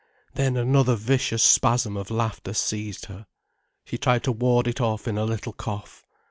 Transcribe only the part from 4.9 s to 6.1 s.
in a little cough.